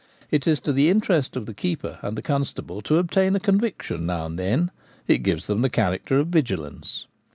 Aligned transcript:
It 0.31 0.47
is 0.47 0.59
to 0.61 0.73
the 0.73 0.89
interest 0.89 1.35
of 1.35 1.45
the 1.45 1.53
keeper 1.53 1.99
and 2.01 2.17
the 2.17 2.23
constable 2.23 2.81
to 2.81 2.97
obtain 2.97 3.35
a 3.35 3.39
conviction 3.39 4.07
now 4.07 4.25
and 4.25 4.39
then; 4.39 4.71
it 5.05 5.19
gives 5.19 5.45
them 5.45 5.61
the 5.61 5.69
character 5.69 6.17
of 6.17 6.29
vigilance. 6.29 7.05